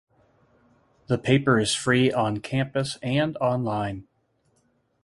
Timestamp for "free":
1.75-2.11